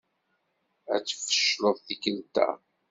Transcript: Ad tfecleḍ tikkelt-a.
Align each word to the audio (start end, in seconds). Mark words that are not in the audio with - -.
Ad 0.93 1.03
tfecleḍ 1.05 1.77
tikkelt-a. 1.85 2.47